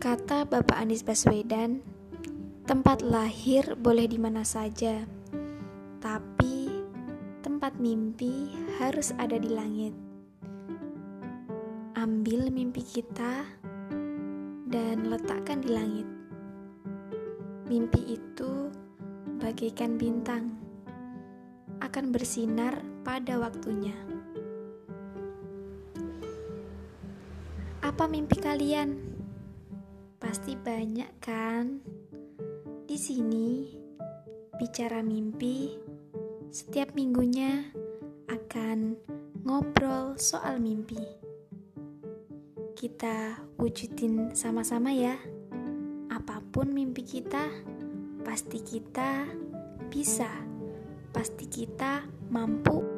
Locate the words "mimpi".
7.76-8.48, 12.48-12.80, 17.68-18.16, 28.08-28.40, 35.00-35.72, 40.60-41.00, 46.68-47.00